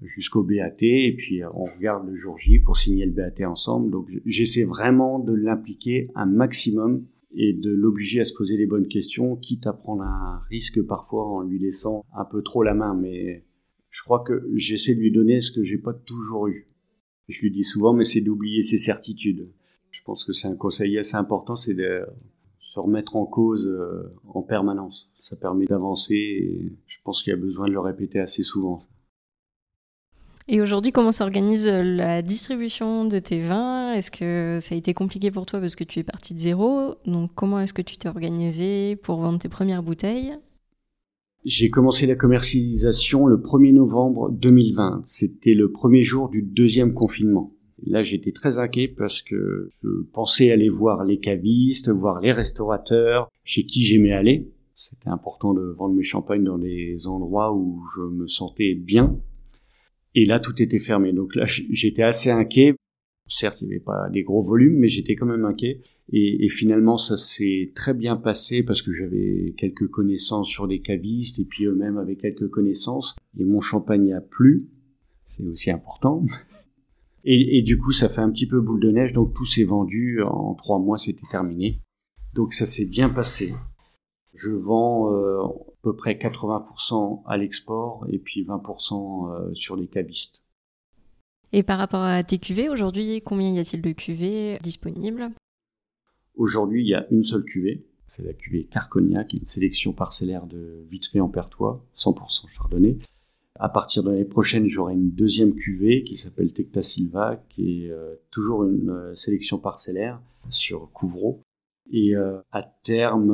jusqu'au 0.03 0.43
BAT. 0.43 0.77
Et 0.83 1.15
puis, 1.17 1.43
on 1.45 1.65
regarde 1.65 2.07
le 2.07 2.15
jour 2.15 2.39
J 2.39 2.59
pour 2.59 2.77
signer 2.77 3.07
le 3.07 3.13
BAT 3.13 3.47
ensemble. 3.47 3.91
Donc, 3.91 4.09
j'essaie 4.27 4.65
vraiment 4.65 5.19
de 5.19 5.33
l'impliquer 5.33 6.09
un 6.15 6.27
maximum 6.27 7.07
et 7.35 7.53
de 7.53 7.71
l'obliger 7.71 8.21
à 8.21 8.25
se 8.25 8.35
poser 8.35 8.57
les 8.57 8.67
bonnes 8.67 8.89
questions, 8.89 9.37
quitte 9.37 9.67
à 9.67 9.73
prendre 9.73 10.03
un 10.03 10.43
risque 10.51 10.83
parfois 10.83 11.27
en 11.27 11.43
lui 11.43 11.59
laissant 11.59 12.05
un 12.15 12.25
peu 12.25 12.43
trop 12.43 12.63
la 12.63 12.75
main. 12.75 12.95
Mais 12.95 13.45
je 13.91 14.03
crois 14.03 14.21
que 14.21 14.49
j'essaie 14.55 14.95
de 14.95 15.01
lui 15.01 15.13
donner 15.13 15.41
ce 15.41 15.51
que 15.51 15.65
j'ai 15.65 15.79
pas 15.79 15.95
toujours 15.95 16.49
eu. 16.49 16.69
Je 17.29 17.41
lui 17.41 17.51
dis 17.51 17.65
souvent, 17.65 17.95
mais 17.95 18.05
c'est 18.05 18.21
d'oublier 18.21 18.63
ses 18.63 18.79
certitudes. 18.79 19.49
Je 19.91 20.01
pense 20.05 20.25
que 20.25 20.33
c'est 20.33 20.49
un 20.49 20.57
conseil 20.57 20.99
assez 20.99 21.17
important, 21.17 21.57
c'est 21.57 21.75
de 21.75 22.05
se 22.61 22.81
remettre 22.81 23.17
en 23.17 23.27
cause 23.27 23.67
euh, 23.67 24.15
en 24.29 24.43
permanence. 24.43 25.11
Ça 25.21 25.37
permet 25.37 25.67
d'avancer 25.67 26.15
et 26.15 26.73
je 26.87 26.97
pense 27.05 27.23
qu'il 27.23 27.31
y 27.31 27.35
a 27.35 27.39
besoin 27.39 27.69
de 27.69 27.73
le 27.73 27.81
répéter 27.81 28.19
assez 28.19 28.43
souvent. 28.43 28.83
Et 30.49 30.61
aujourd'hui, 30.61 30.91
comment 30.91 31.13
s'organise 31.13 31.69
euh, 31.69 31.83
la 31.83 32.21
distribution 32.21 33.05
de 33.05 33.19
tes 33.19 33.39
vins? 33.39 33.93
Est-ce 33.93 34.11
que 34.11 34.59
ça 34.61 34.75
a 34.75 34.79
été 34.79 34.93
compliqué 34.93 35.31
pour 35.31 35.47
toi 35.47 35.61
parce 35.61 35.77
que 35.77 35.85
tu 35.85 36.01
es 36.01 36.03
parti 36.03 36.35
de 36.35 36.41
zéro? 36.41 36.97
Donc, 37.07 37.31
comment 37.35 37.61
est-ce 37.61 37.73
que 37.73 37.83
tu 37.83 37.97
t'es 37.97 38.09
organisé 38.09 38.97
pour 38.97 39.21
vendre 39.21 39.39
tes 39.39 39.49
premières 39.49 39.83
bouteilles? 39.83 40.35
J'ai 41.45 41.71
commencé 41.71 42.07
la 42.07 42.17
commercialisation 42.17 43.27
le 43.27 43.37
1er 43.37 43.73
novembre 43.73 44.31
2020. 44.31 45.03
C'était 45.05 45.55
le 45.55 45.71
premier 45.71 46.03
jour 46.03 46.29
du 46.29 46.43
deuxième 46.43 46.93
confinement. 46.93 47.53
Là, 47.85 48.03
j'étais 48.03 48.33
très 48.33 48.59
inquiet 48.59 48.89
parce 48.89 49.23
que 49.23 49.67
je 49.71 49.89
pensais 50.13 50.53
aller 50.53 50.69
voir 50.69 51.05
les 51.05 51.19
cavistes, 51.19 51.91
voir 51.91 52.21
les 52.21 52.33
restaurateurs, 52.33 53.29
chez 53.43 53.65
qui 53.65 53.83
j'aimais 53.83 54.13
aller. 54.13 54.53
C'était 54.77 55.09
important 55.09 55.53
de 55.53 55.63
vendre 55.63 55.95
mes 55.95 56.03
champagnes 56.03 56.45
dans 56.45 56.59
des 56.59 57.07
endroits 57.07 57.53
où 57.53 57.83
je 57.95 58.03
me 58.03 58.27
sentais 58.29 58.75
bien, 58.75 59.17
et 60.15 60.25
là, 60.27 60.41
tout 60.41 60.61
était 60.61 60.79
fermé. 60.79 61.13
Donc 61.13 61.35
là, 61.35 61.45
j'étais 61.47 62.03
assez 62.03 62.31
inquiet. 62.31 62.75
Certes, 63.29 63.63
il 63.63 63.69
n'y 63.69 63.75
avait 63.75 63.81
pas 63.81 64.11
des 64.11 64.23
gros 64.23 64.43
volumes, 64.43 64.79
mais 64.79 64.89
j'étais 64.89 65.15
quand 65.15 65.27
même 65.27 65.45
inquiet. 65.45 65.81
Et, 66.13 66.49
finalement, 66.49 66.99
ça 66.99 67.17
s'est 67.17 67.73
très 67.75 67.95
bien 67.95 68.17
passé 68.17 68.63
parce 68.63 68.83
que 68.83 68.93
j'avais 68.93 69.55
quelques 69.57 69.89
connaissances 69.89 70.49
sur 70.49 70.69
des 70.69 70.81
cavistes 70.81 71.39
et 71.39 71.45
puis 71.45 71.65
eux-mêmes 71.65 71.97
avaient 71.97 72.17
quelques 72.17 72.51
connaissances. 72.51 73.17
Et 73.39 73.45
mon 73.45 73.61
champagne 73.61 74.13
a 74.13 74.21
plu. 74.21 74.69
C'est 75.25 75.45
aussi 75.45 75.71
important. 75.71 76.27
Et, 77.25 77.63
du 77.63 77.79
coup, 77.79 77.93
ça 77.93 78.09
fait 78.09 78.21
un 78.21 78.31
petit 78.31 78.47
peu 78.49 78.61
boule 78.61 78.81
de 78.81 78.91
neige. 78.91 79.13
Donc 79.13 79.33
tout 79.33 79.47
s'est 79.47 79.65
vendu. 79.65 80.21
En 80.23 80.55
trois 80.55 80.81
mois, 80.81 80.99
c'était 80.99 81.27
terminé. 81.31 81.79
Donc 82.35 82.53
ça 82.53 82.67
s'est 82.67 82.87
bien 82.87 83.09
passé. 83.09 83.55
Je 84.35 84.51
vends 84.51 85.15
euh, 85.15 85.45
peu 85.83 85.95
près 85.95 86.15
80% 86.15 87.23
à 87.27 87.37
l'export 87.37 88.07
et 88.09 88.19
puis 88.19 88.45
20% 88.45 89.31
euh, 89.31 89.55
sur 89.55 89.77
les 89.77 89.89
cabistes. 89.89 90.41
Et 91.53 91.63
par 91.63 91.79
rapport 91.79 92.03
à 92.03 92.23
tes 92.23 92.39
cuvées, 92.39 92.69
aujourd'hui, 92.69 93.21
combien 93.21 93.53
y 93.53 93.59
a-t-il 93.59 93.83
de 93.83 93.93
cuvées 93.93 94.59
disponibles? 94.63 95.31
Aujourd'hui, 96.37 96.83
il 96.83 96.89
y 96.89 96.95
a 96.95 97.07
une 97.11 97.25
seule 97.25 97.45
cuvée. 97.45 97.85
C'est 98.07 98.23
la 98.23 98.33
cuvée 98.33 98.65
Carcognac, 98.65 99.35
une 99.35 99.45
sélection 99.45 99.93
parcellaire 99.93 100.47
de 100.47 100.87
Vitré 100.91 101.21
en 101.21 101.29
Pertois, 101.29 101.85
100% 101.97 102.49
chardonnay. 102.49 102.99
À 103.59 103.69
partir 103.69 104.03
de 104.03 104.11
l'année 104.11 104.25
prochaine, 104.25 104.67
j'aurai 104.67 104.95
une 104.95 105.11
deuxième 105.11 105.55
cuvée 105.55 106.05
qui 106.05 106.17
s'appelle 106.17 106.53
Tecta 106.53 106.81
Silva, 106.81 107.43
qui 107.51 107.85
est 107.85 107.91
euh, 107.91 108.15
toujours 108.31 108.65
une 108.65 109.15
sélection 109.15 109.59
parcellaire 109.59 110.23
sur 110.49 110.91
Couvreau. 110.93 111.43
Et 111.91 112.15
à 112.15 112.63
terme, 112.83 113.29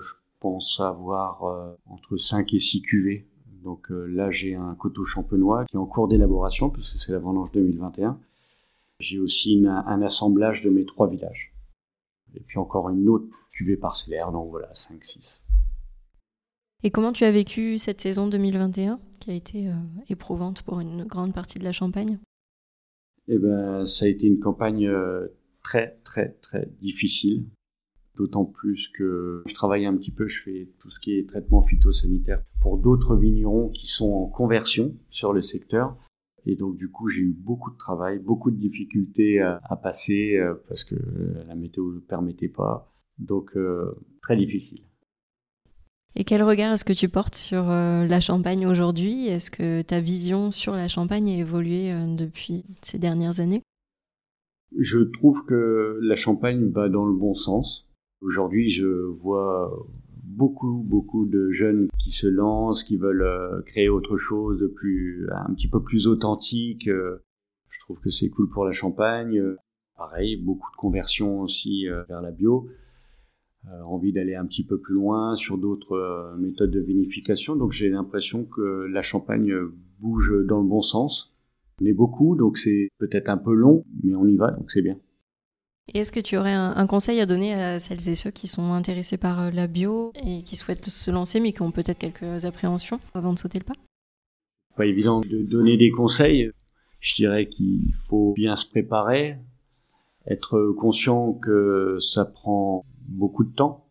je 0.00 0.14
pense 0.44 0.78
avoir 0.78 1.44
euh, 1.44 1.72
entre 1.86 2.18
5 2.18 2.52
et 2.52 2.58
6 2.58 2.82
cuvées. 2.82 3.26
Donc 3.62 3.90
euh, 3.90 4.04
là, 4.04 4.30
j'ai 4.30 4.54
un 4.54 4.74
coteau 4.74 5.02
champenois 5.02 5.64
qui 5.64 5.76
est 5.76 5.78
en 5.78 5.86
cours 5.86 6.06
d'élaboration, 6.06 6.68
puisque 6.68 6.98
c'est 6.98 7.12
la 7.12 7.18
vendange 7.18 7.50
2021. 7.52 8.20
J'ai 9.00 9.18
aussi 9.18 9.64
un 9.66 10.02
assemblage 10.02 10.62
de 10.62 10.68
mes 10.68 10.84
trois 10.84 11.08
villages. 11.08 11.54
Et 12.34 12.40
puis 12.40 12.58
encore 12.58 12.90
une 12.90 13.08
autre 13.08 13.24
cuvée 13.52 13.78
parcellaire, 13.78 14.32
donc 14.32 14.50
voilà, 14.50 14.70
5-6. 14.72 15.40
Et 16.82 16.90
comment 16.90 17.12
tu 17.12 17.24
as 17.24 17.30
vécu 17.30 17.78
cette 17.78 18.02
saison 18.02 18.28
2021, 18.28 19.00
qui 19.20 19.30
a 19.30 19.34
été 19.34 19.68
euh, 19.68 19.72
éprouvante 20.10 20.60
pour 20.62 20.80
une 20.80 21.04
grande 21.04 21.32
partie 21.32 21.58
de 21.58 21.64
la 21.64 21.72
Champagne? 21.72 22.18
Eh 23.28 23.38
ben, 23.38 23.86
ça 23.86 24.04
a 24.04 24.08
été 24.08 24.26
une 24.26 24.40
campagne 24.40 24.92
très, 25.62 25.98
très, 26.04 26.32
très 26.42 26.68
difficile. 26.82 27.46
D'autant 28.16 28.44
plus 28.44 28.88
que 28.88 29.42
je 29.44 29.54
travaille 29.54 29.86
un 29.86 29.96
petit 29.96 30.12
peu, 30.12 30.28
je 30.28 30.40
fais 30.40 30.68
tout 30.78 30.88
ce 30.88 31.00
qui 31.00 31.18
est 31.18 31.28
traitement 31.28 31.62
phytosanitaire 31.62 32.44
pour 32.60 32.78
d'autres 32.78 33.16
vignerons 33.16 33.70
qui 33.70 33.88
sont 33.88 34.12
en 34.12 34.26
conversion 34.26 34.94
sur 35.10 35.32
le 35.32 35.42
secteur. 35.42 35.96
Et 36.46 36.54
donc 36.54 36.76
du 36.76 36.90
coup, 36.90 37.08
j'ai 37.08 37.22
eu 37.22 37.32
beaucoup 37.36 37.72
de 37.72 37.76
travail, 37.76 38.18
beaucoup 38.18 38.52
de 38.52 38.56
difficultés 38.56 39.40
à, 39.40 39.76
passer 39.82 40.36
euh, 40.36 40.54
parce 40.68 40.84
que 40.84 40.94
la 41.48 41.56
météo 41.56 41.88
ne 41.88 41.94
le 41.94 42.00
permettait 42.00 42.48
pas. 42.48 42.92
Donc 43.18 43.56
euh, 43.56 43.96
très 44.22 44.36
difficile. 44.36 44.82
Et 46.16 46.22
quel 46.22 46.44
regard 46.44 46.72
est-ce 46.72 46.84
que 46.84 46.92
tu 46.92 47.08
portes 47.08 47.34
sur 47.34 47.68
euh, 47.68 48.06
la 48.06 48.20
Champagne 48.20 48.66
aujourd'hui? 48.68 49.26
Est-ce 49.26 49.50
que 49.50 49.82
ta 49.82 49.98
vision 49.98 50.52
sur 50.52 50.74
la 50.74 50.86
Champagne 50.86 51.28
a 51.30 51.36
évolué 51.36 51.92
depuis 52.16 52.64
ces 52.82 52.98
dernières 52.98 53.40
années? 53.40 53.62
Je 54.78 55.00
trouve 55.00 55.44
que 55.44 55.98
la 56.02 56.14
Champagne 56.14 56.70
va 56.70 56.88
dans 56.88 57.04
le 57.04 57.14
bon 57.14 57.34
sens. 57.34 57.88
Aujourd'hui, 58.24 58.70
je 58.70 58.86
vois 58.86 59.86
beaucoup, 60.22 60.82
beaucoup 60.82 61.26
de 61.26 61.50
jeunes 61.50 61.88
qui 61.98 62.10
se 62.10 62.26
lancent, 62.26 62.82
qui 62.82 62.96
veulent 62.96 63.20
euh, 63.20 63.60
créer 63.66 63.90
autre 63.90 64.16
chose 64.16 64.72
plus, 64.74 65.28
un 65.30 65.52
petit 65.52 65.68
peu 65.68 65.82
plus 65.82 66.06
authentique. 66.06 66.88
Euh, 66.88 67.18
je 67.68 67.78
trouve 67.80 68.00
que 68.00 68.08
c'est 68.08 68.30
cool 68.30 68.48
pour 68.48 68.64
la 68.64 68.72
Champagne. 68.72 69.42
Pareil, 69.98 70.38
beaucoup 70.38 70.70
de 70.70 70.76
conversions 70.76 71.42
aussi 71.42 71.86
euh, 71.86 72.02
vers 72.04 72.22
la 72.22 72.30
bio. 72.30 72.66
envie 73.84 74.14
d'aller 74.14 74.36
un 74.36 74.46
petit 74.46 74.64
peu 74.64 74.78
plus 74.78 74.94
loin 74.94 75.36
sur 75.36 75.58
d'autres 75.58 76.34
méthodes 76.38 76.70
de 76.70 76.80
vinification. 76.80 77.56
Donc 77.56 77.72
j'ai 77.72 77.90
l'impression 77.90 78.46
que 78.46 78.86
la 78.90 79.02
Champagne 79.02 79.52
bouge 80.00 80.32
dans 80.46 80.62
le 80.62 80.68
bon 80.68 80.80
sens. 80.80 81.36
On 81.78 81.84
est 81.84 81.92
beaucoup, 81.92 82.36
donc 82.36 82.56
c'est 82.56 82.88
peut-être 82.96 83.28
un 83.28 83.36
peu 83.36 83.52
long, 83.52 83.84
mais 84.02 84.14
on 84.14 84.24
y 84.24 84.36
va, 84.36 84.50
donc 84.52 84.70
c'est 84.70 84.80
bien. 84.80 84.96
Et 85.92 85.98
est-ce 85.98 86.12
que 86.12 86.20
tu 86.20 86.38
aurais 86.38 86.52
un, 86.52 86.86
conseil 86.86 87.20
à 87.20 87.26
donner 87.26 87.52
à 87.52 87.78
celles 87.78 88.08
et 88.08 88.14
ceux 88.14 88.30
qui 88.30 88.46
sont 88.46 88.72
intéressés 88.72 89.18
par 89.18 89.40
euh, 89.40 89.50
la 89.50 89.66
bio 89.66 90.12
et 90.24 90.42
qui 90.42 90.56
souhaitent 90.56 90.88
se 90.88 91.10
lancer 91.10 91.40
mais 91.40 91.52
qui 91.52 91.60
ont 91.60 91.72
peut-être 91.72 91.98
quelques 91.98 92.46
appréhensions 92.46 93.00
avant 93.12 93.34
de 93.34 93.38
sauter 93.38 93.58
le 93.58 93.64
pas? 93.64 93.74
Pas 94.76 94.86
évident 94.86 95.20
de 95.20 95.42
donner 95.42 95.76
des 95.76 95.90
conseils. 95.90 96.50
Je 97.00 97.14
dirais 97.16 97.48
qu'il 97.48 97.92
faut 98.08 98.32
bien 98.32 98.56
se 98.56 98.66
préparer, 98.66 99.36
être 100.26 100.74
conscient 100.78 101.34
que 101.34 101.98
ça 102.00 102.24
prend 102.24 102.86
beaucoup 103.06 103.44
de 103.44 103.54
temps, 103.54 103.86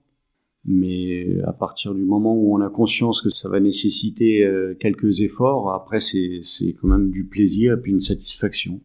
Mais 0.65 1.27
à 1.45 1.53
partir 1.53 1.93
du 1.93 2.03
moment 2.03 2.33
où 2.33 2.55
on 2.55 2.61
a 2.61 2.69
conscience 2.69 3.21
que 3.21 3.29
ça 3.29 3.49
va 3.49 3.59
nécessiter 3.59 4.43
euh, 4.43 4.75
quelques 4.79 5.19
efforts, 5.19 5.71
après 5.71 5.99
c'est 5.99 6.41
quand 6.81 6.87
même 6.87 7.11
du 7.11 7.25
plaisir 7.25 7.73
et 7.73 7.77
puis 7.77 7.91
une 7.91 7.99
satisfaction. 7.99 8.81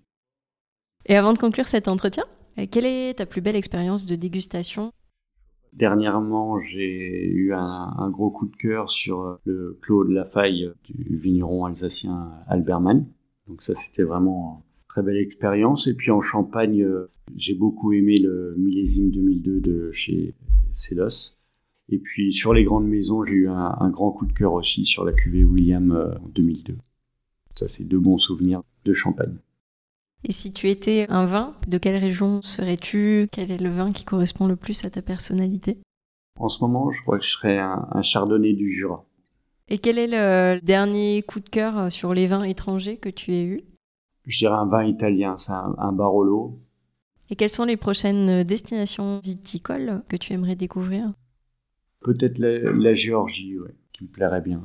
Et 1.07 1.17
avant 1.17 1.33
de 1.33 1.39
conclure 1.39 1.67
cet 1.67 1.89
entretien, 1.89 2.25
quelle 2.67 2.87
est 2.87 3.15
ta 3.15 3.27
plus 3.27 3.41
belle 3.41 3.57
expérience 3.57 4.07
de 4.07 4.17
dégustation? 4.17 4.93
Dernièrement, 5.73 6.59
j'ai 6.59 7.27
eu 7.27 7.53
un, 7.55 8.11
gros 8.11 8.31
coup 8.31 8.47
de 8.47 8.57
cœur 8.57 8.91
sur 8.91 9.21
euh, 9.21 9.37
le 9.45 9.79
Clos 9.81 10.05
de 10.05 10.15
la 10.15 10.25
Faille 10.25 10.73
du 10.85 11.17
vigneron 11.17 11.67
alsacien 11.67 12.33
Alberman. 12.49 13.07
Donc 13.47 13.63
ça, 13.63 13.75
c'était 13.75 14.03
vraiment 14.03 14.65
une 14.65 14.89
très 14.89 15.03
belle 15.03 15.19
expérience. 15.19 15.87
Et 15.87 15.95
puis 15.95 16.11
en 16.11 16.21
Champagne, 16.21 16.85
j'ai 17.37 17.55
beaucoup 17.55 17.93
aimé 17.93 18.19
le 18.19 18.55
millésime 18.59 19.11
2002 19.11 19.61
de 19.61 19.91
chez 19.93 20.35
Celos 20.73 21.39
et 21.89 21.99
puis 21.99 22.33
sur 22.33 22.53
les 22.53 22.65
grandes 22.65 22.87
maisons, 22.87 23.25
j'ai 23.25 23.35
eu 23.35 23.49
un, 23.49 23.91
grand 23.91 24.11
coup 24.11 24.27
de 24.27 24.33
cœur 24.33 24.53
aussi 24.53 24.85
sur 24.85 25.05
la 25.05 25.13
cuvée 25.13 25.45
William 25.45 25.93
euh, 25.93 26.15
en 26.19 26.29
2002. 26.29 26.77
Ça, 27.59 27.67
c'est 27.67 27.85
deux 27.85 27.99
bons 27.99 28.19
souvenirs 28.19 28.63
de 28.85 28.93
Champagne. 28.93 29.37
Et 30.25 30.33
si 30.33 30.53
tu 30.53 30.69
étais 30.69 31.07
un 31.09 31.27
vin, 31.27 31.55
de 31.69 31.79
quelle 31.79 31.97
région 31.97 32.43
serais-tu? 32.43 33.29
Quel 33.31 33.51
est 33.51 33.59
le 33.63 33.71
vin 33.71 33.93
qui 33.93 34.05
correspond 34.05 34.47
le 34.47 34.57
plus 34.57 34.85
à 34.85 34.91
ta 34.91 35.01
personnalité? 35.01 35.79
En 36.39 36.49
ce 36.49 36.63
moment, 36.63 36.91
je 36.91 37.01
crois 37.03 37.19
que 37.19 37.25
je 37.25 37.31
serais 37.31 37.59
un, 37.59 38.03
chardonnay 38.03 38.53
du 38.53 38.73
Jura. 38.73 39.05
Et 39.69 39.79
quel 39.79 39.99
est 39.99 40.07
le 40.07 40.61
dernier 40.61 41.23
coup 41.23 41.41
de 41.41 41.49
cœur 41.49 41.79
euh, 41.79 41.89
sur 41.91 42.15
les 42.15 42.27
vins 42.27 42.43
étrangers 42.43 42.97
que 42.97 43.09
tu 43.09 43.33
aies 43.33 43.45
eu? 43.45 43.61
Je 44.27 44.39
dirais 44.39 44.55
un 44.55 44.67
vin 44.67 44.85
italien, 44.85 45.37
c'est 45.37 45.53
un 45.53 45.93
Barolo. 45.93 46.59
Et 47.31 47.37
quelles 47.37 47.51
sont 47.51 47.65
les 47.65 47.77
prochaines 47.77 48.43
destinations 48.43 49.21
viticoles 49.23 50.03
que 50.09 50.17
tu 50.17 50.33
aimerais 50.33 50.57
découvrir? 50.57 51.13
Peut-être 52.01 52.39
la, 52.39 52.95
Géorgie, 52.95 53.57
qui 53.93 54.05
me 54.05 54.09
plairait 54.09 54.41
bien. 54.41 54.63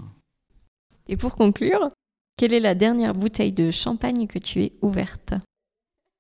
Et 1.07 1.17
pour 1.17 1.36
conclure, 1.36 1.89
quelle 2.43 2.55
est 2.55 2.59
la 2.59 2.75
dernière 2.75 3.13
bouteille 3.13 3.53
de 3.53 3.71
champagne 3.71 4.27
que 4.27 4.38
tu 4.38 4.63
aies 4.63 4.73
ouverte 4.81 5.33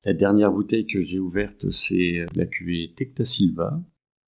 La 0.05 0.13
dernière 0.13 0.53
bouteille 0.53 0.85
que 0.85 1.01
j'ai 1.01 1.19
ouverte, 1.19 1.69
c'est 1.69 2.25
la 2.33 2.45
cuvée 2.45 2.93
Tecta 2.95 3.25
Silva 3.25 3.81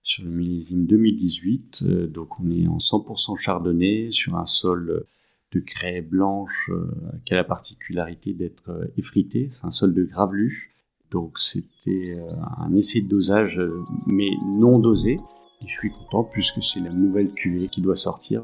sur 0.03 0.25
le 0.25 0.29
millésime 0.29 0.87
2018. 0.87 1.83
Euh, 1.83 2.07
donc 2.07 2.37
on 2.41 2.51
est 2.51 2.67
en 2.67 2.79
100% 2.79 3.37
chardonnay 3.37 4.09
sur 4.11 4.35
un 4.35 4.45
sol 4.45 5.05
de 5.53 5.59
craie 5.61 6.01
blanche 6.01 6.69
euh, 6.69 6.85
qui 7.23 7.33
a 7.33 7.37
la 7.37 7.45
particularité 7.45 8.33
d'être 8.33 8.71
euh, 8.71 8.87
effrité. 8.97 9.47
C'est 9.51 9.63
un 9.63 9.71
sol 9.71 9.93
de 9.93 10.03
graveluche. 10.03 10.71
Donc 11.11 11.39
c'était 11.39 12.19
un 12.57 12.73
essai 12.73 12.99
de 12.99 13.07
dosage, 13.07 13.61
mais 14.05 14.31
non 14.45 14.79
dosé. 14.79 15.13
Et 15.61 15.67
je 15.69 15.73
suis 15.73 15.91
content 15.91 16.25
puisque 16.25 16.61
c'est 16.61 16.81
la 16.81 16.91
nouvelle 16.91 17.31
cuvée 17.31 17.69
qui 17.69 17.79
doit 17.79 17.95
sortir. 17.95 18.43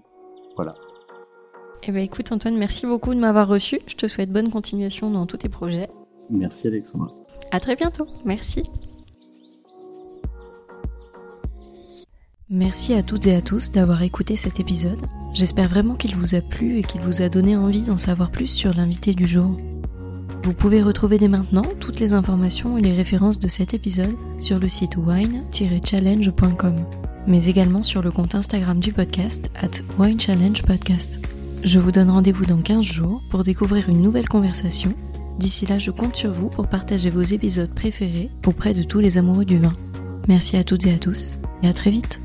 Voilà. 0.55 0.73
Eh 1.83 1.91
bien 1.91 2.03
écoute 2.03 2.31
Antoine, 2.31 2.57
merci 2.57 2.85
beaucoup 2.85 3.13
de 3.13 3.19
m'avoir 3.19 3.47
reçu. 3.47 3.79
Je 3.87 3.95
te 3.95 4.07
souhaite 4.07 4.31
bonne 4.31 4.51
continuation 4.51 5.09
dans 5.09 5.25
tous 5.25 5.37
tes 5.37 5.49
projets. 5.49 5.89
Merci 6.29 6.67
Alexandra. 6.67 7.09
À 7.51 7.59
très 7.59 7.75
bientôt. 7.75 8.07
Merci. 8.23 8.63
Merci 12.49 12.93
à 12.93 13.01
toutes 13.01 13.27
et 13.27 13.35
à 13.35 13.41
tous 13.41 13.71
d'avoir 13.71 14.03
écouté 14.03 14.35
cet 14.35 14.59
épisode. 14.59 15.01
J'espère 15.33 15.69
vraiment 15.69 15.95
qu'il 15.95 16.17
vous 16.17 16.35
a 16.35 16.41
plu 16.41 16.79
et 16.79 16.83
qu'il 16.83 16.99
vous 16.99 17.21
a 17.21 17.29
donné 17.29 17.55
envie 17.55 17.83
d'en 17.83 17.95
savoir 17.95 18.29
plus 18.29 18.47
sur 18.47 18.75
l'invité 18.75 19.13
du 19.13 19.25
jour. 19.25 19.57
Vous 20.43 20.53
pouvez 20.53 20.81
retrouver 20.81 21.17
dès 21.17 21.29
maintenant 21.29 21.63
toutes 21.79 22.01
les 22.01 22.13
informations 22.13 22.77
et 22.77 22.81
les 22.81 22.93
références 22.93 23.39
de 23.39 23.47
cet 23.47 23.73
épisode 23.73 24.17
sur 24.39 24.59
le 24.59 24.67
site 24.67 24.97
wine-challenge.com, 24.97 26.75
mais 27.25 27.45
également 27.45 27.83
sur 27.83 28.01
le 28.01 28.11
compte 28.11 28.35
Instagram 28.35 28.79
du 28.79 28.91
podcast 28.91 29.49
at 29.55 29.71
winechallengepodcast. 29.97 31.20
Je 31.63 31.77
vous 31.77 31.91
donne 31.91 32.09
rendez-vous 32.09 32.45
dans 32.45 32.61
15 32.61 32.81
jours 32.81 33.21
pour 33.29 33.43
découvrir 33.43 33.87
une 33.89 34.01
nouvelle 34.01 34.27
conversation. 34.27 34.93
D'ici 35.37 35.65
là, 35.65 35.77
je 35.77 35.91
compte 35.91 36.15
sur 36.15 36.31
vous 36.31 36.49
pour 36.49 36.67
partager 36.67 37.09
vos 37.09 37.21
épisodes 37.21 37.73
préférés 37.73 38.29
auprès 38.47 38.73
de 38.73 38.83
tous 38.83 38.99
les 38.99 39.17
amoureux 39.17 39.45
du 39.45 39.59
vin. 39.59 39.73
Merci 40.27 40.57
à 40.57 40.63
toutes 40.63 40.85
et 40.87 40.93
à 40.93 40.99
tous, 40.99 41.39
et 41.61 41.67
à 41.67 41.73
très 41.73 41.91
vite 41.91 42.20